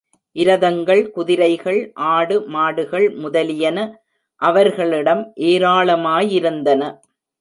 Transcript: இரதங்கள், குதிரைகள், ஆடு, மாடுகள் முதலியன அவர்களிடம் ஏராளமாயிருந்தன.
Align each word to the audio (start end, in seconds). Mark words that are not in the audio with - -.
இரதங்கள், 0.35 1.01
குதிரைகள், 1.09 1.79
ஆடு, 2.11 2.37
மாடுகள் 2.47 3.07
முதலியன 3.15 3.77
அவர்களிடம் 4.41 5.23
ஏராளமாயிருந்தன. 5.35 6.81